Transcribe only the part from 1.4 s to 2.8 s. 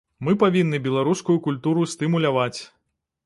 культуру стымуляваць.